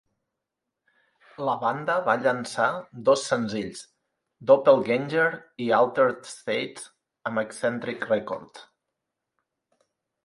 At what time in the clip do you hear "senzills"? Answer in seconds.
3.33-3.83